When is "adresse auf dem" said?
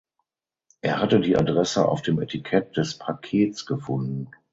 1.37-2.19